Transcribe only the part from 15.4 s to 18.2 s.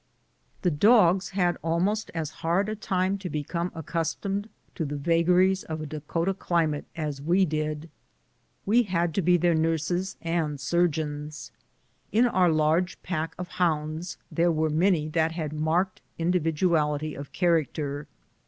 marked indi viduality of character.